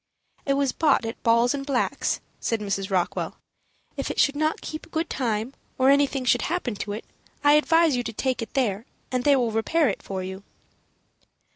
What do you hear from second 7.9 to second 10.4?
you to take it there, and they will repair it for